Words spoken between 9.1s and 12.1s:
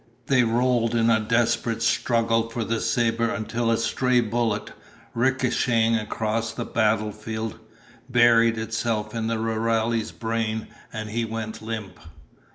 in the rurale's brain and he went limp.